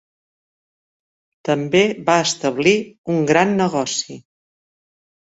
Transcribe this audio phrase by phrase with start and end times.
[1.49, 2.73] També va establir
[3.17, 4.19] un gran negoci.